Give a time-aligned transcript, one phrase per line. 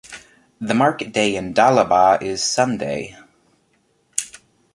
[0.59, 3.15] The market day in Dalaba is Sunday.